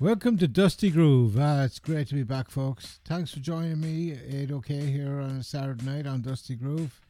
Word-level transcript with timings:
Welcome 0.00 0.38
to 0.38 0.48
Dusty 0.48 0.88
Groove. 0.90 1.38
Ah, 1.38 1.64
it's 1.64 1.78
great 1.78 2.08
to 2.08 2.14
be 2.14 2.22
back, 2.22 2.50
folks. 2.50 3.00
Thanks 3.04 3.34
for 3.34 3.40
joining 3.40 3.82
me, 3.82 4.16
8 4.30 4.50
OK, 4.50 4.86
here 4.86 5.20
on 5.20 5.32
a 5.32 5.42
Saturday 5.42 5.84
night 5.84 6.06
on 6.06 6.22
Dusty 6.22 6.54
Groove. 6.56 7.02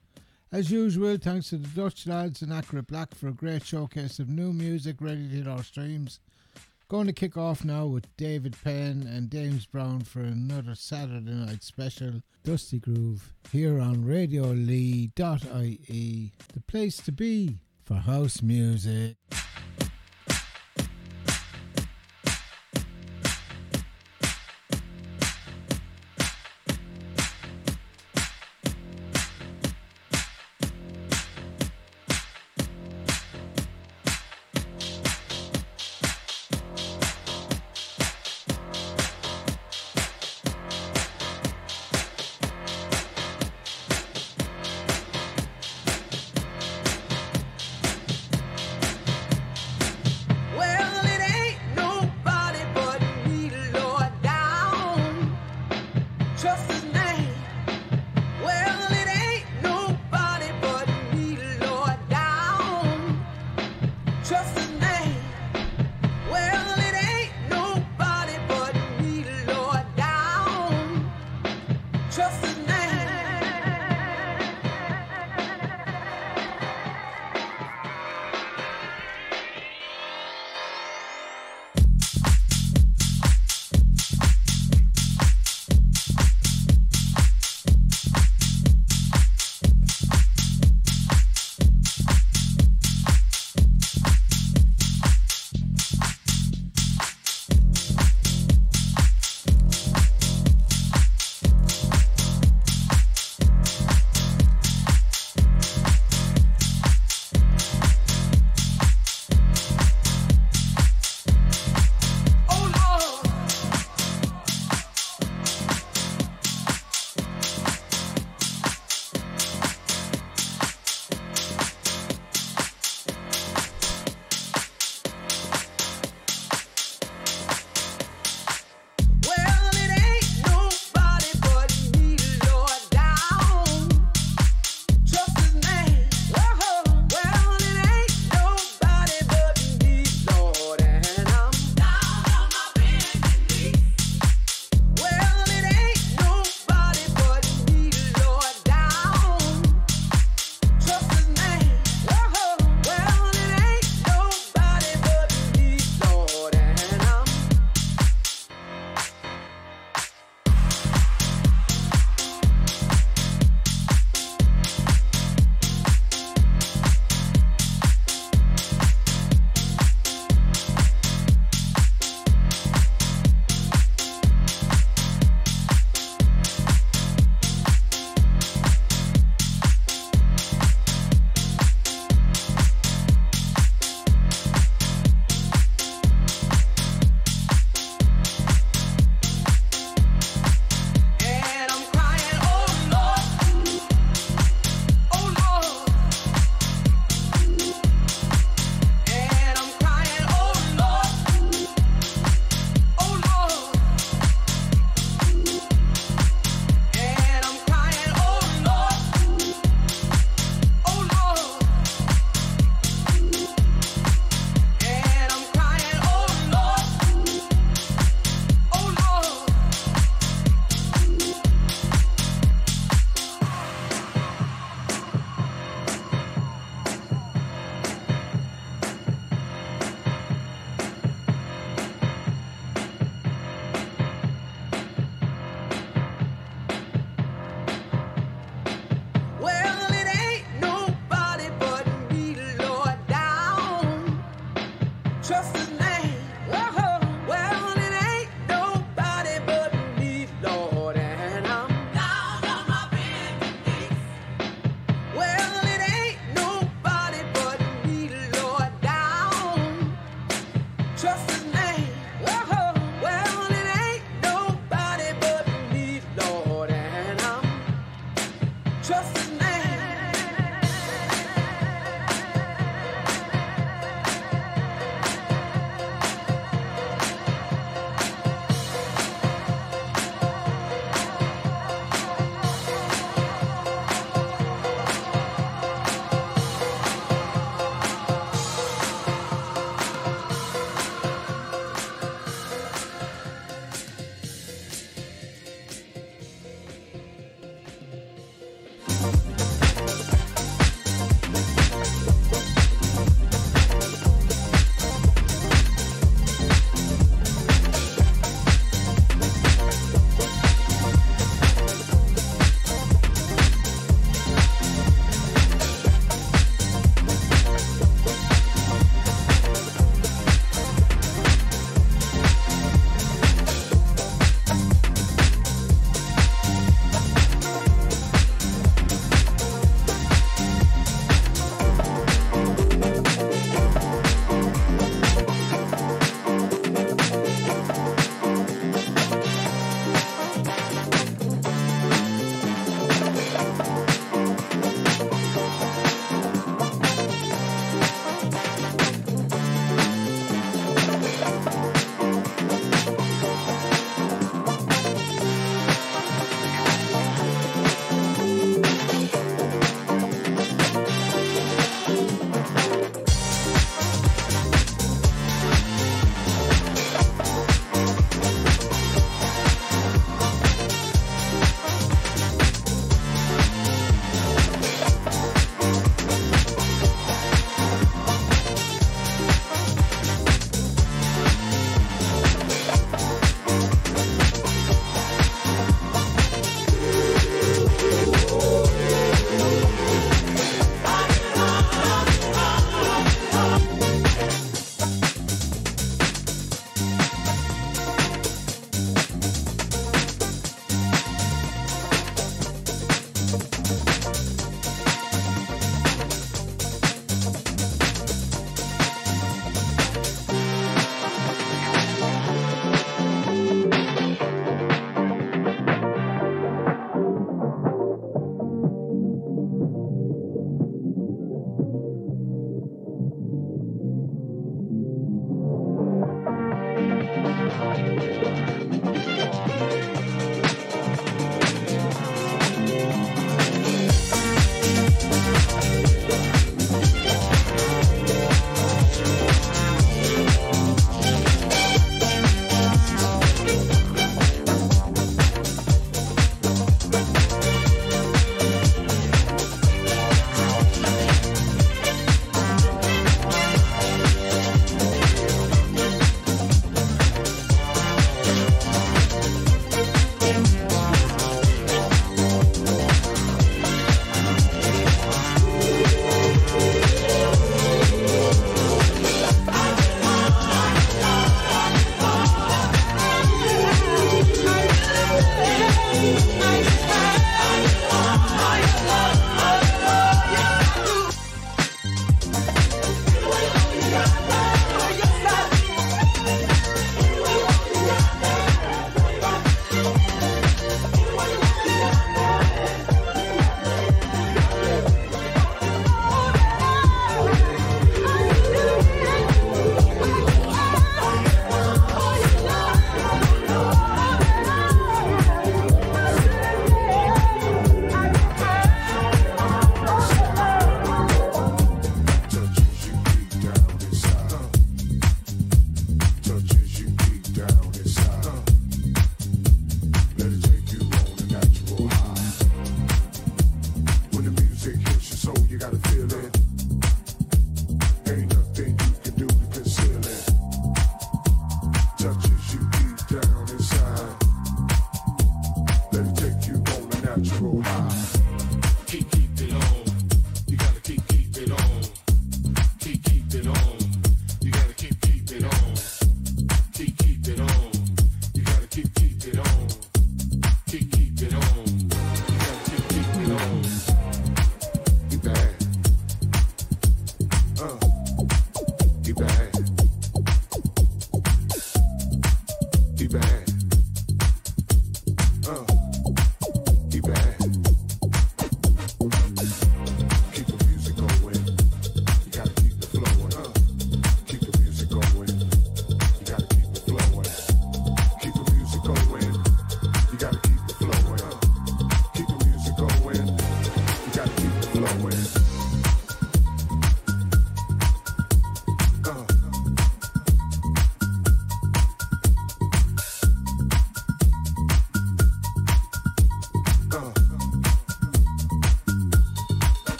As 0.51 0.73
usual, 0.73 1.17
thanks 1.17 1.51
to 1.51 1.59
the 1.59 1.69
Dutch 1.69 2.09
lads 2.09 2.43
and 2.43 2.53
Accurate 2.53 2.89
Black 2.89 3.15
for 3.15 3.29
a 3.29 3.33
great 3.33 3.65
showcase 3.65 4.19
of 4.19 4.29
new 4.29 4.53
music 4.53 4.97
ready 4.99 5.29
to 5.29 5.37
hit 5.37 5.47
our 5.47 5.63
streams. 5.63 6.19
Going 6.89 7.07
to 7.07 7.13
kick 7.13 7.37
off 7.37 7.65
now 7.65 7.87
with 7.87 8.09
David 8.17 8.57
Penn 8.65 9.09
and 9.09 9.31
Dames 9.31 9.67
Brown 9.67 10.01
for 10.01 10.23
another 10.23 10.75
Saturday 10.75 11.31
night 11.31 11.63
special, 11.63 12.25
Dusty 12.43 12.81
Groove, 12.81 13.33
here 13.53 13.79
on 13.79 13.99
RadioLee.ie, 13.99 15.13
the 16.55 16.61
place 16.67 16.97
to 16.97 17.13
be 17.13 17.59
for 17.85 17.95
house 17.95 18.43
music. 18.43 19.15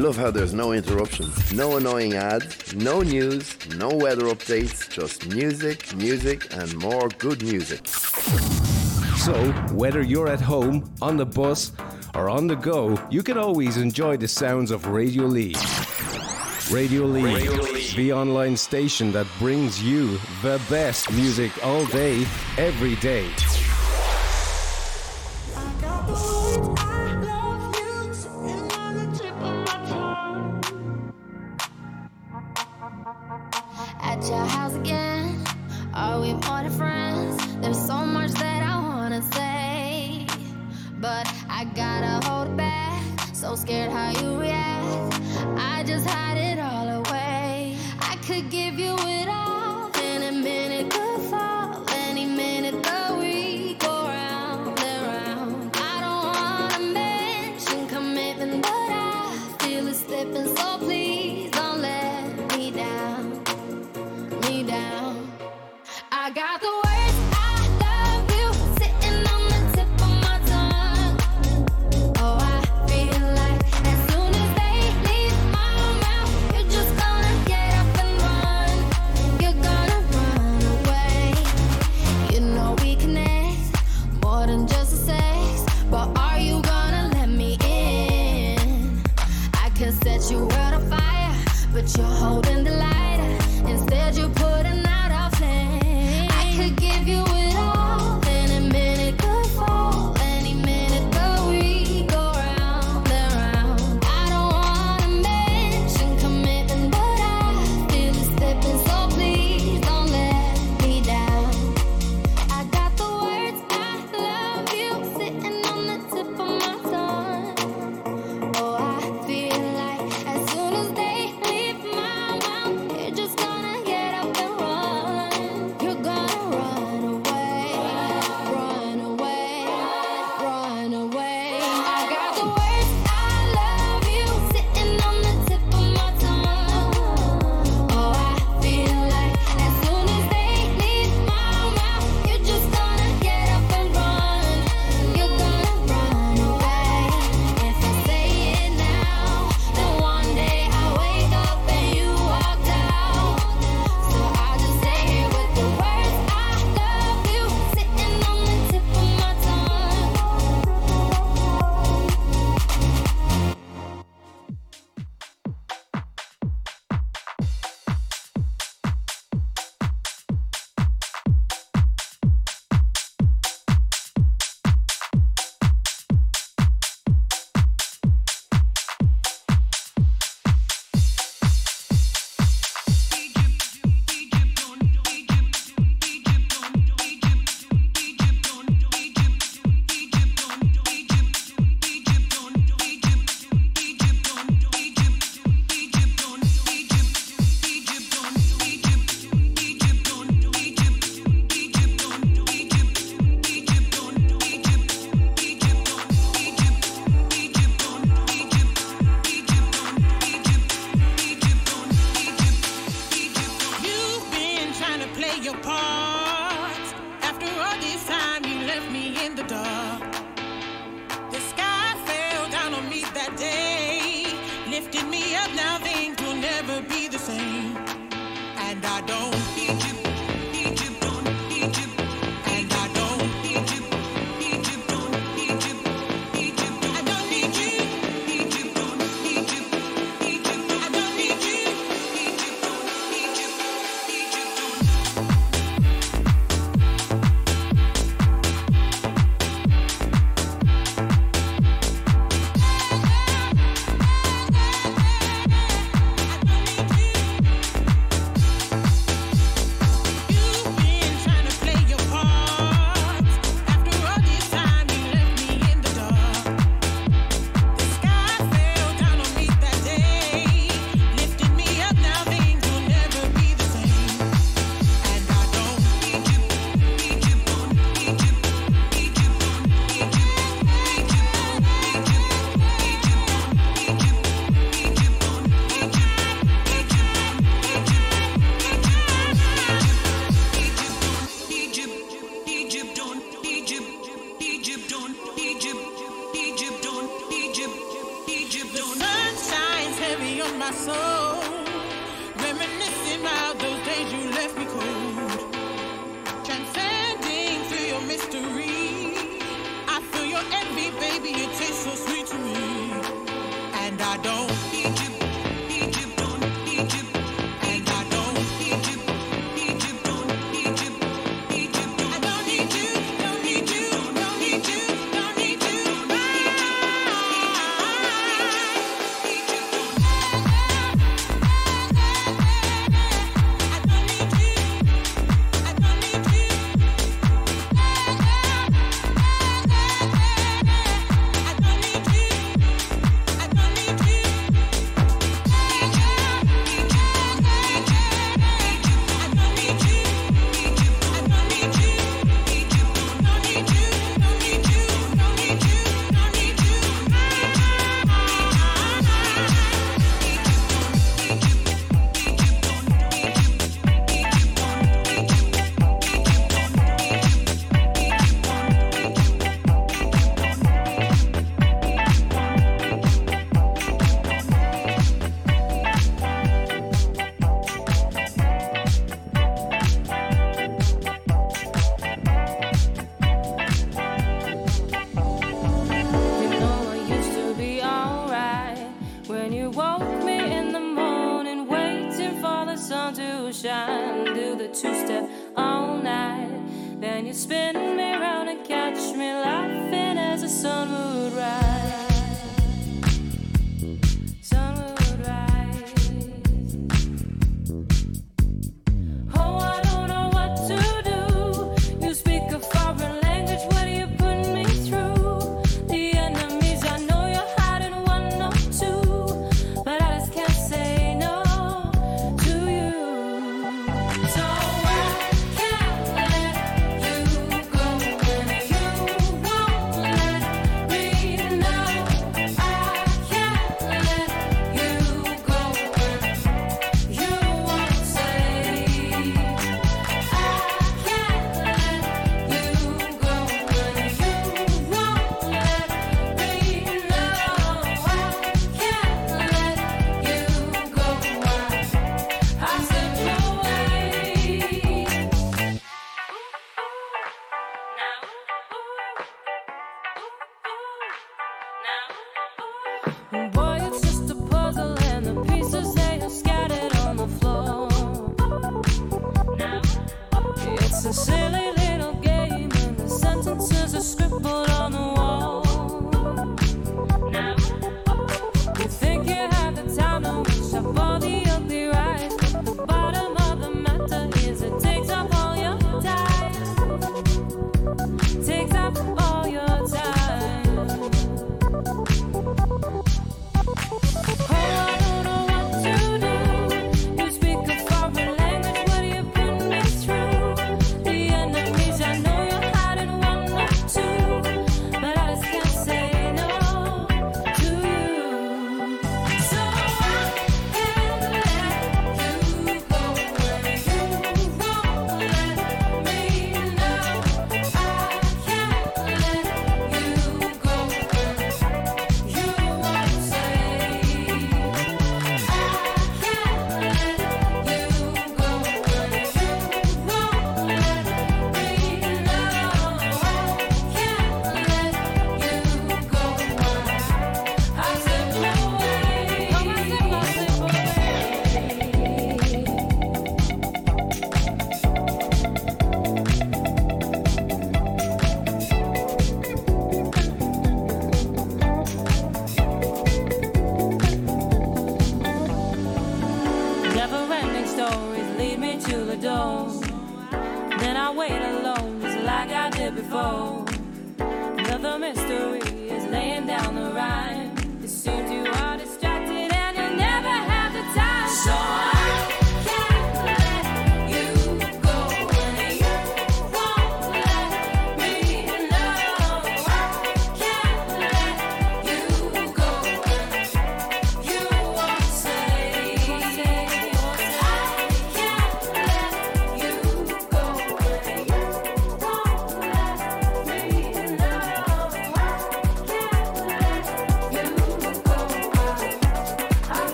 Love 0.00 0.16
how 0.16 0.30
there's 0.30 0.54
no 0.54 0.72
interruptions, 0.72 1.52
no 1.52 1.76
annoying 1.76 2.14
ads, 2.14 2.74
no 2.74 3.02
news, 3.02 3.54
no 3.76 3.90
weather 3.90 4.24
updates, 4.24 4.88
just 4.88 5.28
music, 5.28 5.94
music, 5.94 6.54
and 6.54 6.74
more 6.78 7.08
good 7.18 7.42
music. 7.42 7.86
So, 9.18 9.34
whether 9.72 10.00
you're 10.00 10.28
at 10.28 10.40
home, 10.40 10.90
on 11.02 11.18
the 11.18 11.26
bus, 11.26 11.72
or 12.14 12.30
on 12.30 12.46
the 12.46 12.56
go, 12.56 12.98
you 13.10 13.22
can 13.22 13.36
always 13.36 13.76
enjoy 13.76 14.16
the 14.16 14.26
sounds 14.28 14.70
of 14.70 14.86
Radio 14.86 15.24
Lee. 15.24 15.54
Radio 16.70 17.04
Lee, 17.04 17.34
Radio 17.34 17.52
Lee, 17.52 17.92
the 17.94 18.12
online 18.14 18.56
station 18.56 19.12
that 19.12 19.26
brings 19.38 19.82
you 19.82 20.18
the 20.40 20.58
best 20.70 21.12
music 21.12 21.52
all 21.62 21.84
day, 21.86 22.24
every 22.56 22.96
day. 22.96 23.28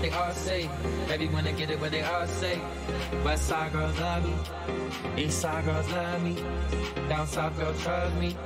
They 0.00 0.10
all 0.10 0.32
say. 0.32 0.68
Baby 1.08 1.28
wanna 1.28 1.52
get 1.52 1.70
it 1.70 1.80
what 1.80 1.90
they 1.90 2.02
all 2.02 2.26
say. 2.26 2.58
West 3.24 3.46
side 3.48 3.72
girls 3.72 3.98
love 3.98 4.24
me. 4.24 4.34
East 5.22 5.40
side 5.40 5.64
girls 5.64 5.90
love 5.92 6.22
me. 6.22 6.36
Down 7.08 7.26
south 7.26 7.58
girls 7.58 7.82
trust 7.82 8.14
me. 8.16 8.36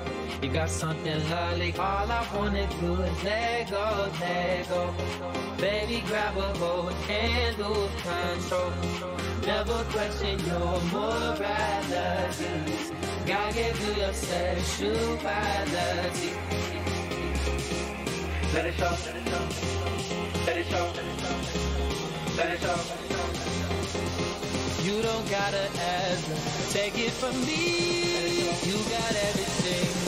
You 0.42 0.48
got 0.50 0.68
something 0.68 1.30
lovely. 1.30 1.72
All 1.78 2.10
I 2.10 2.26
wanna 2.34 2.66
do 2.80 2.94
is 3.02 3.24
let 3.24 3.70
go, 3.70 4.10
let 4.20 4.68
go. 4.68 4.94
Baby, 5.58 6.02
grab 6.06 6.36
a 6.36 6.58
hold 6.58 6.92
and 7.08 7.58
lose 7.58 7.90
control. 8.02 8.72
Never 9.46 9.84
question 9.92 10.38
your 10.46 10.80
morality. 10.92 12.54
Gotta 13.26 13.54
give 13.54 13.80
you 13.86 13.94
your 14.02 14.12
sexuality. 14.12 15.20
Let 18.52 18.66
it 18.66 18.74
show. 18.74 18.84
Let 18.84 19.16
it 19.16 19.24
show. 19.28 19.83
You 24.82 25.00
don't 25.00 25.30
gotta 25.30 25.66
ask. 25.80 26.72
Take 26.74 26.98
it 26.98 27.10
from 27.12 27.34
me. 27.46 28.50
You 28.68 28.76
got 28.90 29.16
everything. 29.16 30.03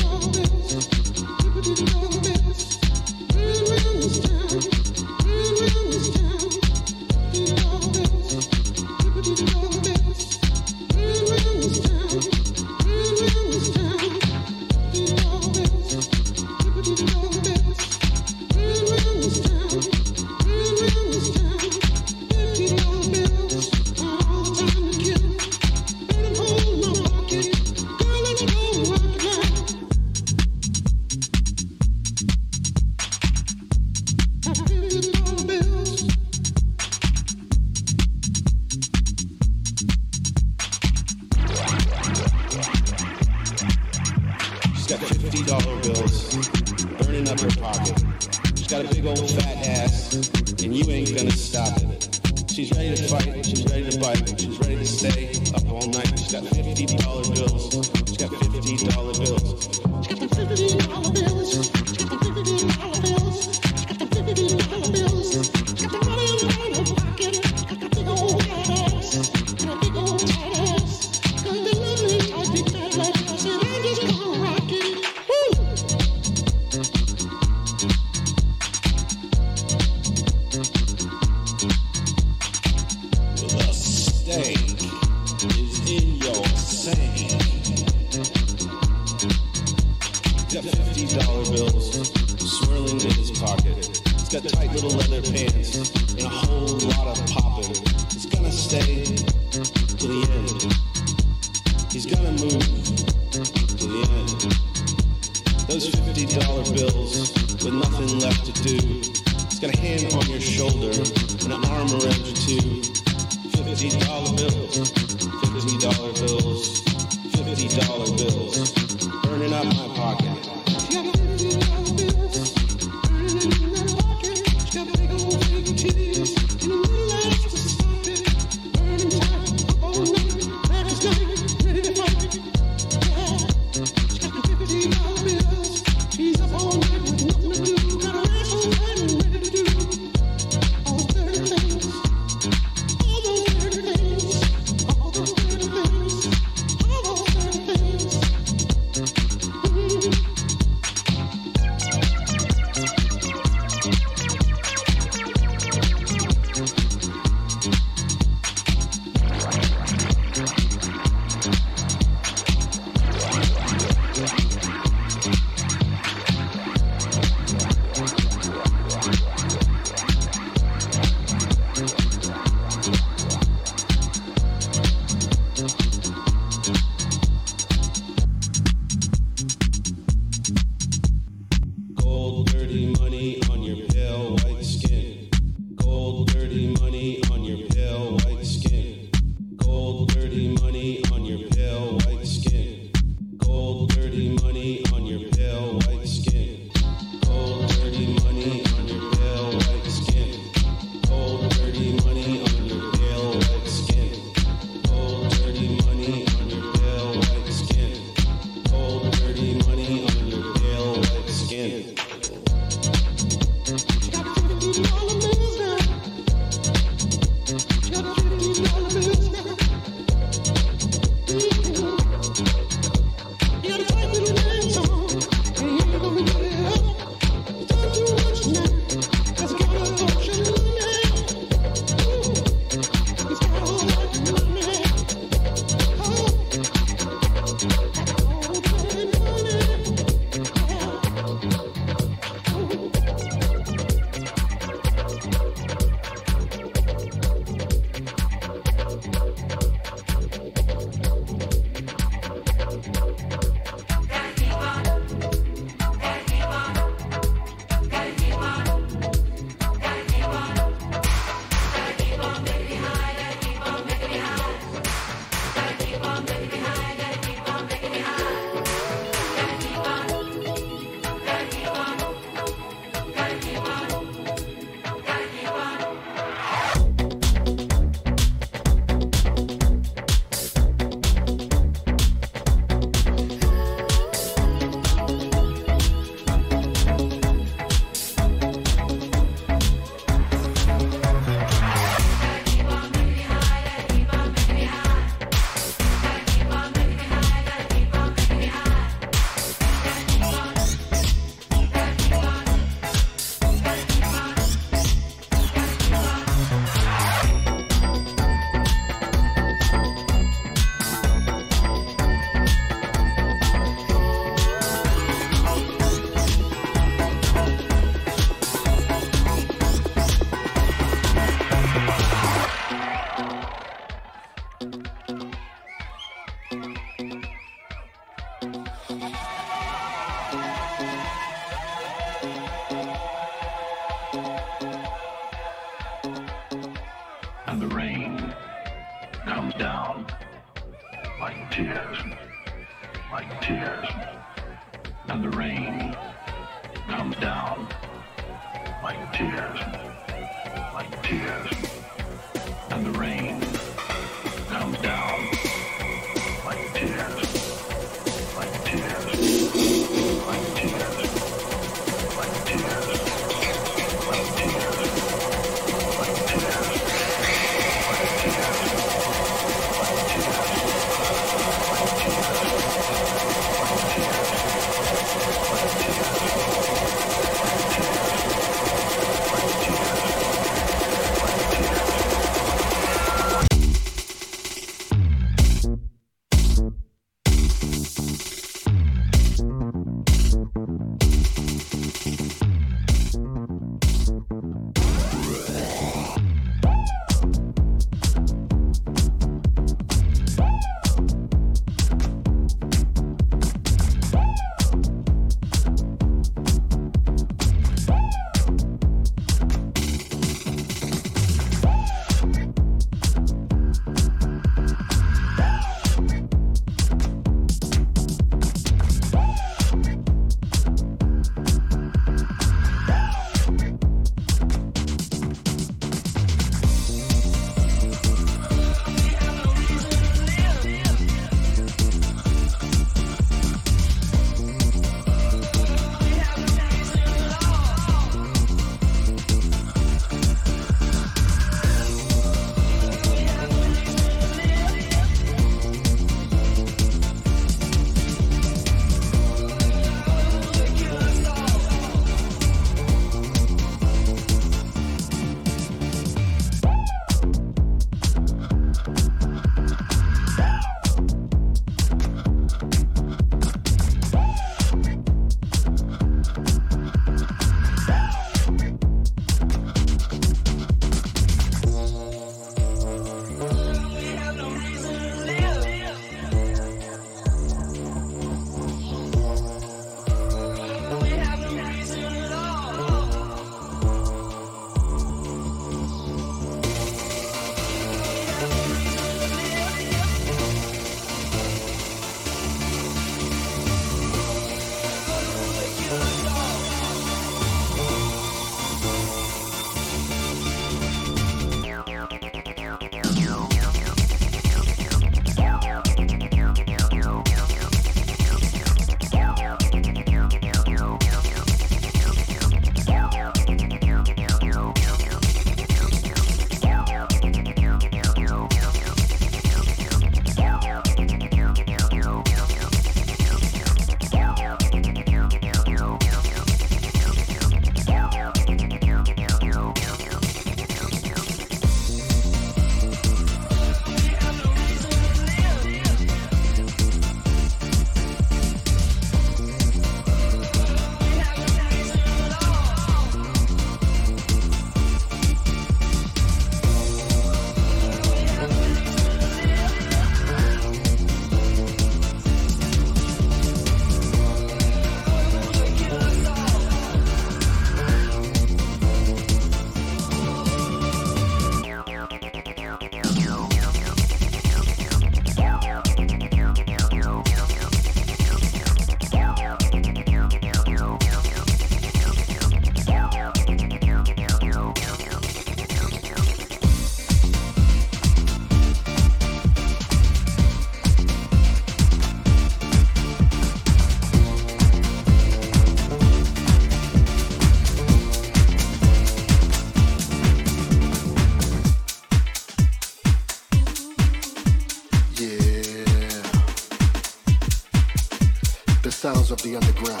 sounds 599.04 599.30
of 599.30 599.42
the 599.42 599.54
underground. 599.54 600.00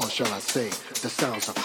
Or 0.00 0.08
shall 0.08 0.32
I 0.32 0.38
say, 0.38 0.68
the 1.02 1.10
sounds 1.10 1.48
of 1.48 1.55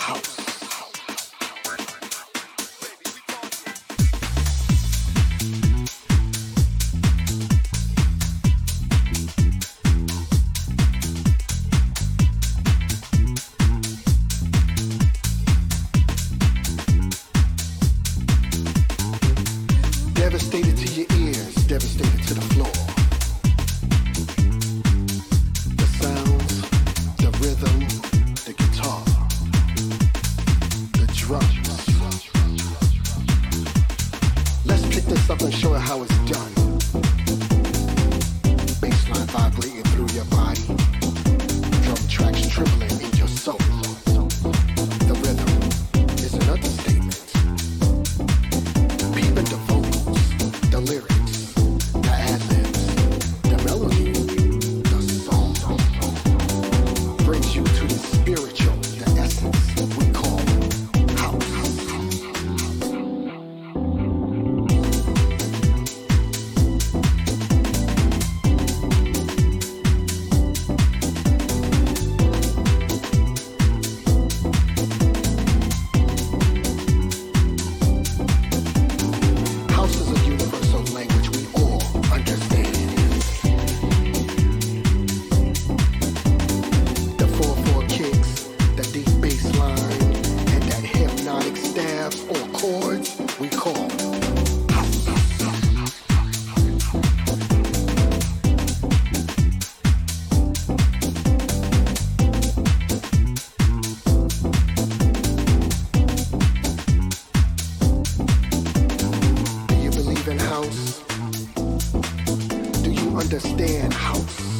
Man 113.72 113.90
House. 113.90 114.51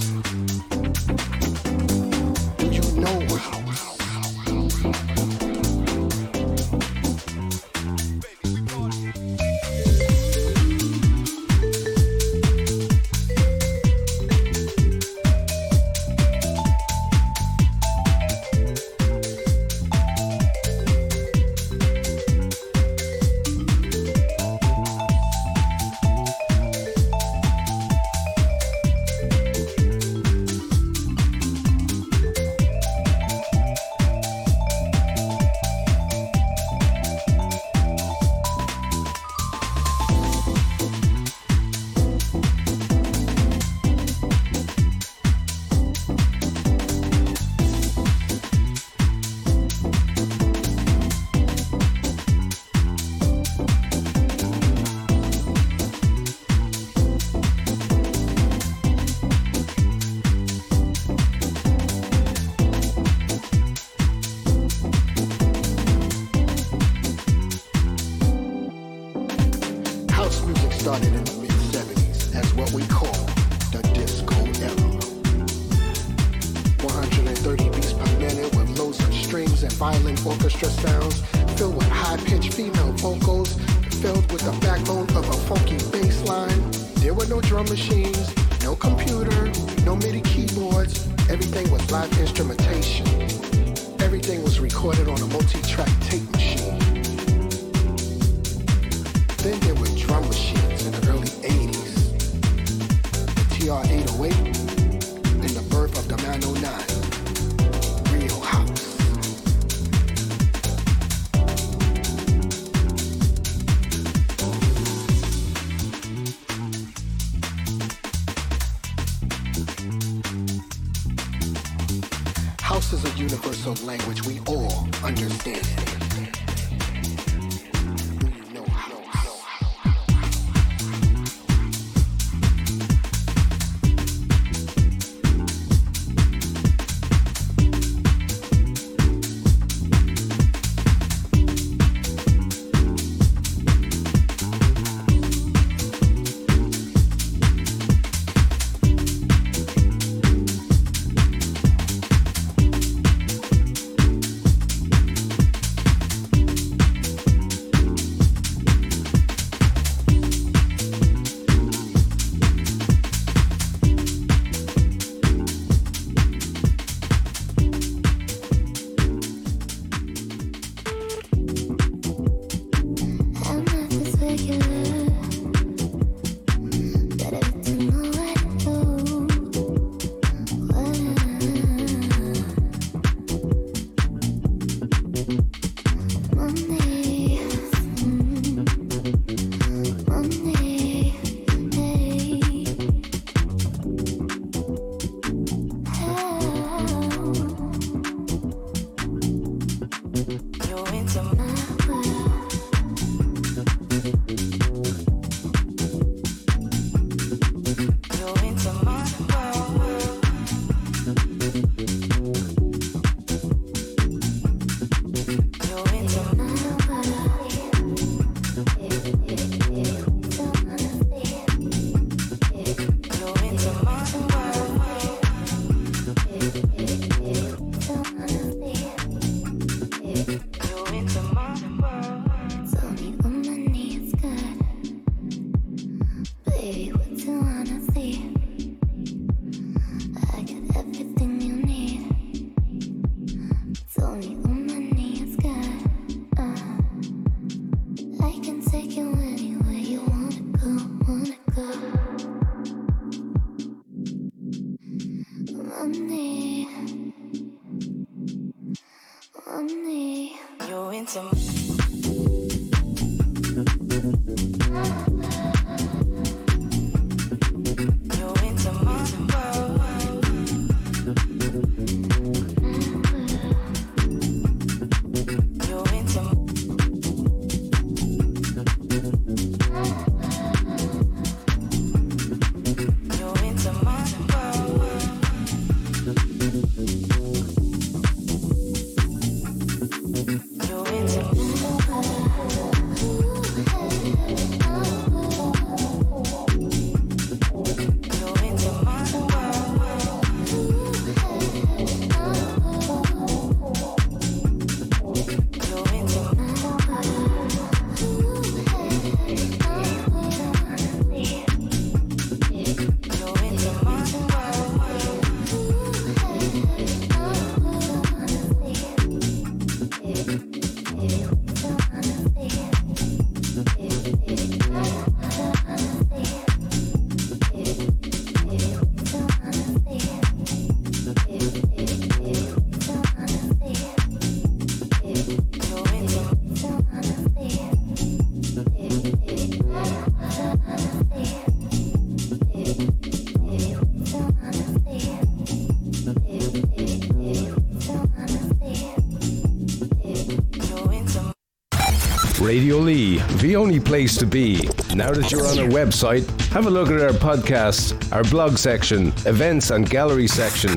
Radio 352.52 352.80
Lee, 352.80 353.18
the 353.38 353.56
only 353.56 353.80
place 353.80 354.18
to 354.18 354.26
be. 354.26 354.68
Now 354.94 355.12
that 355.12 355.32
you're 355.32 355.48
on 355.48 355.58
our 355.58 355.68
website, 355.68 356.30
have 356.50 356.66
a 356.66 356.70
look 356.70 356.90
at 356.90 357.00
our 357.00 357.12
podcasts, 357.12 357.96
our 358.12 358.26
blog 358.26 358.58
section, 358.58 359.14
events 359.26 359.70
and 359.70 359.90
gallery 359.90 360.28
section. 360.28 360.72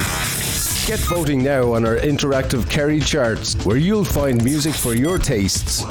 Get 0.87 1.01
voting 1.09 1.43
now 1.43 1.73
on 1.73 1.85
our 1.85 1.97
interactive 1.97 2.71
Kerry 2.71 3.01
charts, 3.01 3.57
where 3.67 3.77
you'll 3.77 4.05
find 4.05 4.45
music 4.45 4.73
for 4.73 4.95
your 4.95 5.19
tastes. 5.19 5.83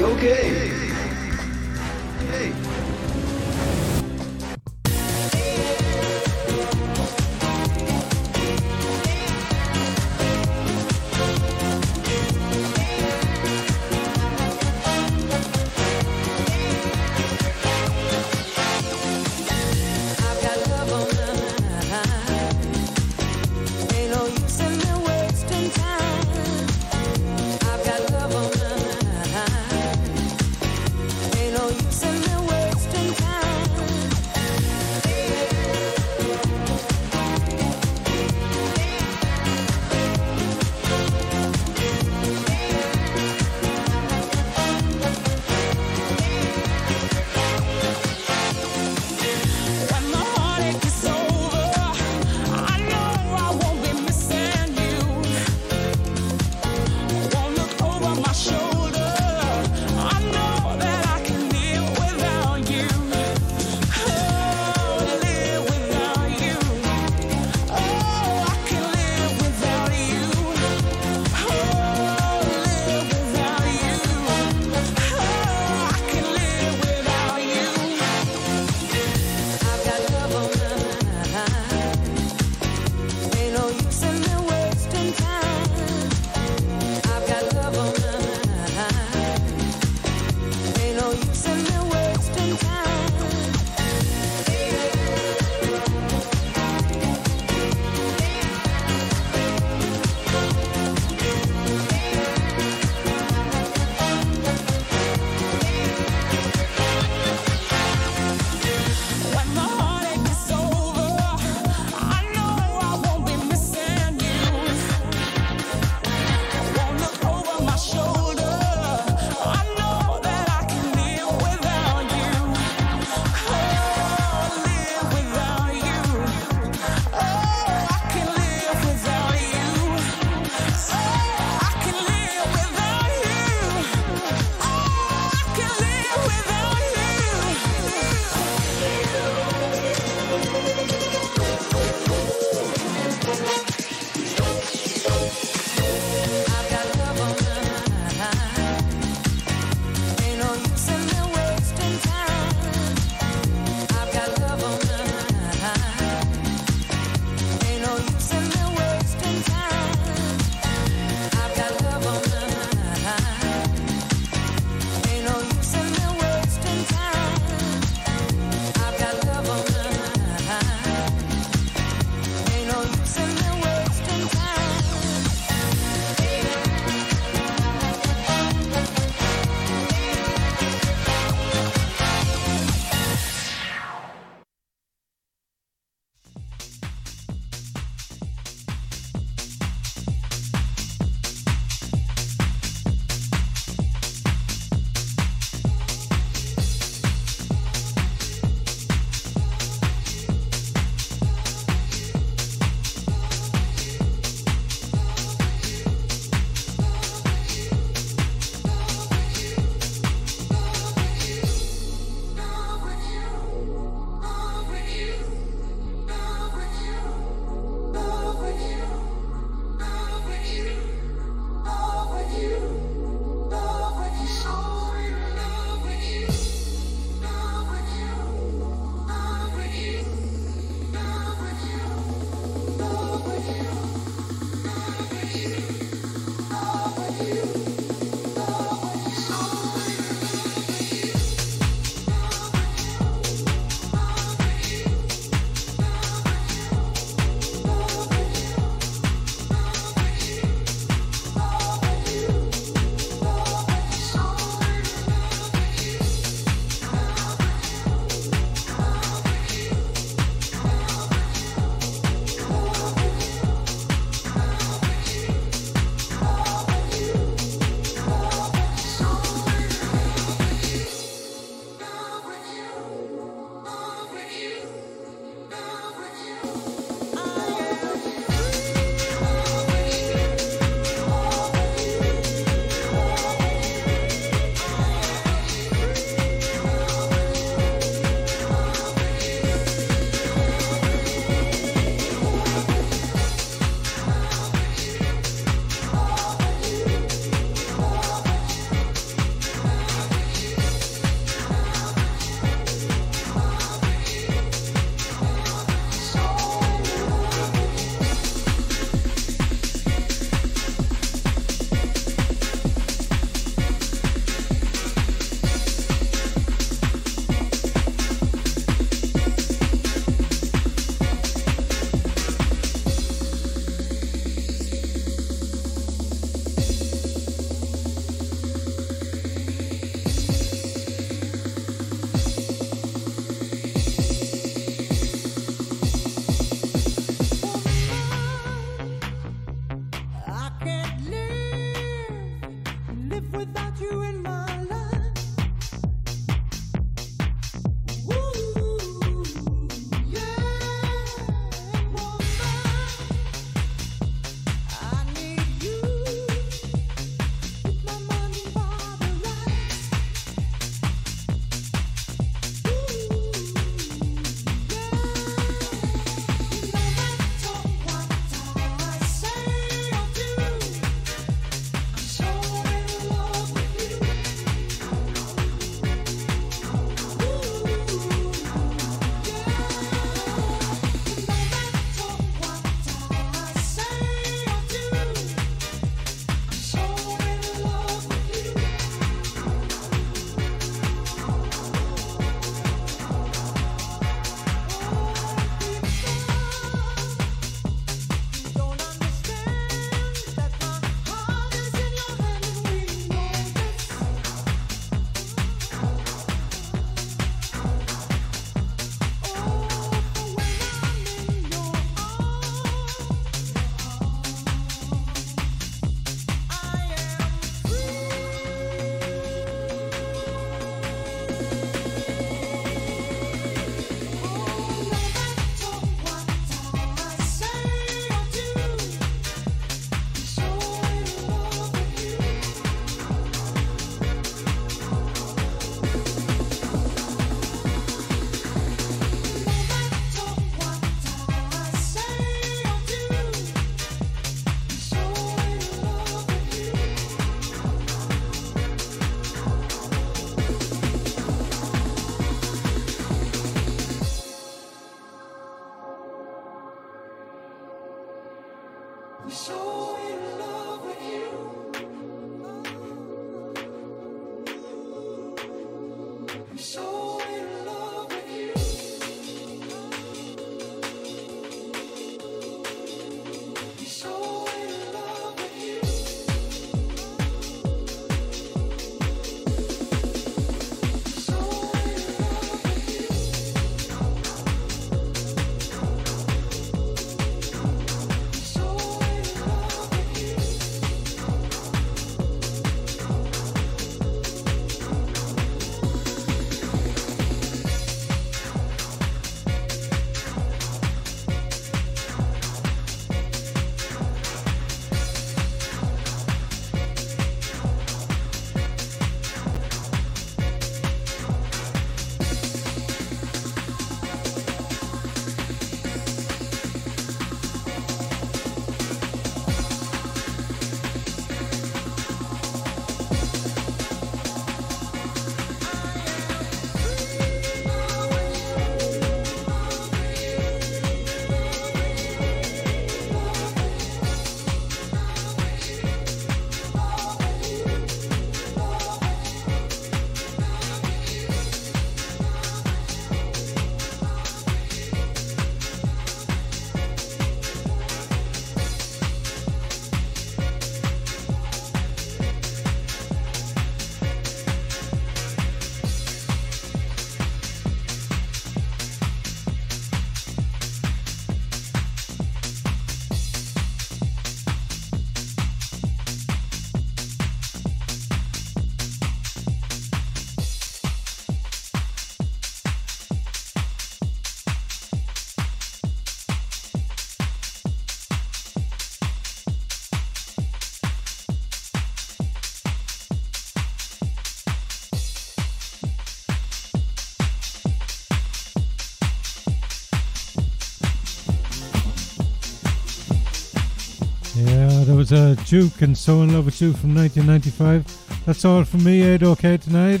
A 595.12 595.36
Duke 595.46 595.82
and 595.82 595.96
So 595.96 596.22
in 596.22 596.32
Love 596.32 596.44
with 596.46 596.60
You 596.60 596.72
from 596.72 596.94
1995. 596.94 598.24
That's 598.24 598.44
all 598.44 598.64
from 598.64 598.84
me, 598.84 599.02
Ed 599.02 599.22
OK 599.22 599.56
tonight. 599.56 600.00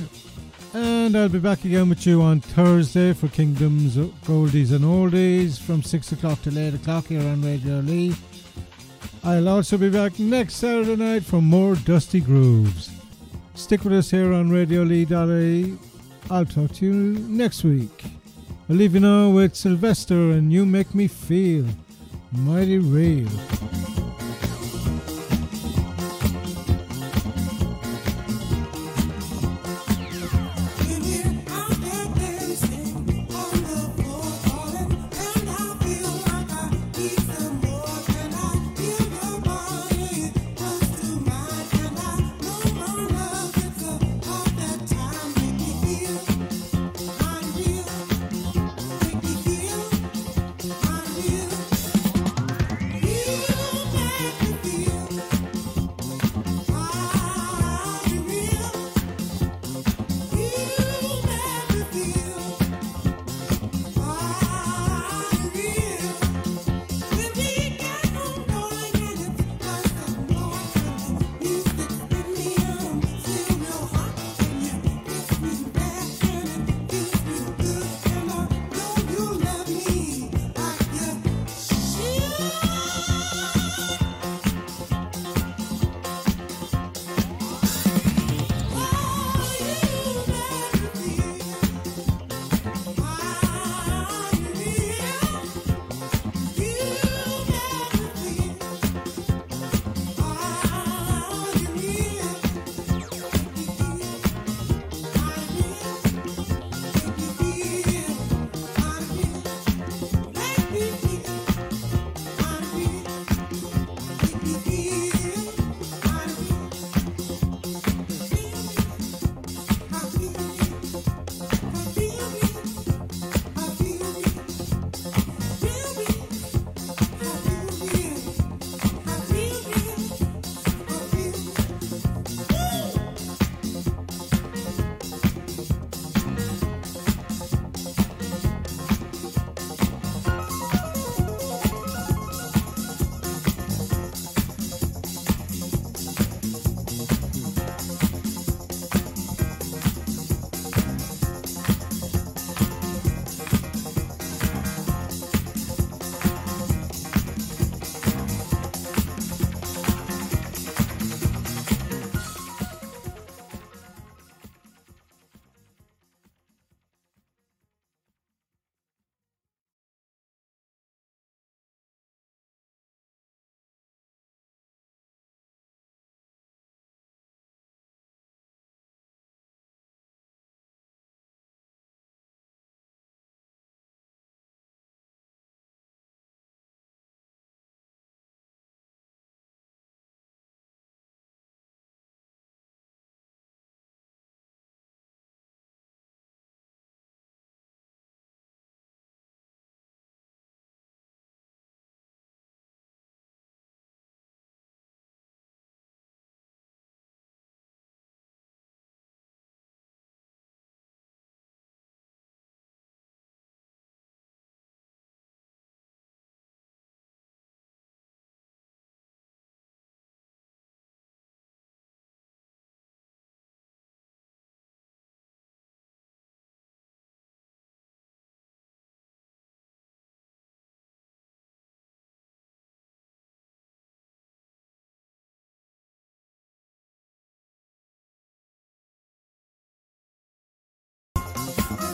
And 0.74 1.16
I'll 1.16 1.28
be 1.28 1.38
back 1.38 1.64
again 1.64 1.88
with 1.88 2.06
you 2.06 2.22
on 2.22 2.40
Thursday 2.40 3.12
for 3.12 3.28
Kingdoms 3.28 3.96
Goldies 3.96 4.72
and 4.72 4.84
Oldies 4.84 5.60
from 5.60 5.82
6 5.82 6.12
o'clock 6.12 6.40
till 6.42 6.58
8 6.58 6.74
o'clock 6.74 7.06
here 7.06 7.20
on 7.20 7.42
Radio 7.42 7.80
Lee. 7.80 8.14
I'll 9.24 9.48
also 9.48 9.76
be 9.76 9.90
back 9.90 10.18
next 10.18 10.54
Saturday 10.54 10.96
night 10.96 11.24
for 11.24 11.42
more 11.42 11.74
Dusty 11.74 12.20
Grooves. 12.20 12.90
Stick 13.54 13.84
with 13.84 13.92
us 13.92 14.10
here 14.10 14.32
on 14.32 14.50
Radio 14.50 14.82
Lee.ie. 14.82 15.78
I'll 16.30 16.46
talk 16.46 16.72
to 16.72 16.86
you 16.86 16.92
next 16.92 17.64
week. 17.64 18.04
I'll 18.70 18.76
leave 18.76 18.94
you 18.94 19.00
now 19.00 19.30
with 19.30 19.54
Sylvester 19.54 20.30
and 20.30 20.52
You 20.52 20.64
Make 20.64 20.94
Me 20.94 21.06
Feel 21.06 21.66
Mighty 22.32 22.78
Real. 22.78 23.28